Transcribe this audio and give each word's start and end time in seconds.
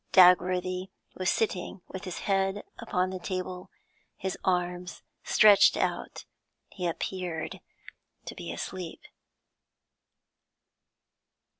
Dagworthy 0.13 0.87
was 1.13 1.29
sitting 1.29 1.81
with 1.87 2.05
his 2.05 2.21
head 2.21 2.63
upon 2.79 3.11
the 3.11 3.19
table, 3.19 3.69
his 4.17 4.35
arms 4.43 5.03
stretched 5.23 5.77
out; 5.77 6.25
he 6.69 6.87
appeared 6.87 7.59
to 8.25 8.33
be 8.33 8.51
asleep. 8.51 9.01